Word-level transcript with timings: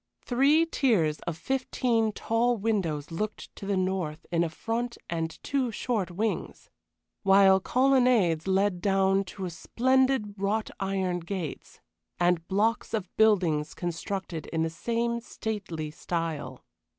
Three 0.25 0.65
tiers 0.65 1.19
of 1.27 1.37
fifteen 1.37 2.11
tall 2.11 2.57
windows 2.57 3.11
looked 3.11 3.55
to 3.55 3.67
the 3.67 3.77
north 3.77 4.25
in 4.31 4.43
a 4.43 4.49
front 4.49 4.97
and 5.11 5.29
two 5.43 5.69
short 5.71 6.09
wings, 6.09 6.71
while 7.21 7.59
colonnades 7.59 8.47
led 8.47 8.81
down 8.81 9.23
to 9.25 9.47
splendid 9.51 10.33
wrought 10.39 10.71
iron 10.79 11.19
gates, 11.19 11.81
and 12.19 12.47
blocks 12.47 12.95
of 12.95 13.15
buildings 13.15 13.75
constructed 13.75 14.47
in 14.47 14.63
the 14.63 14.71
same 14.71 15.19
stately 15.19 15.91
style. 15.91 16.65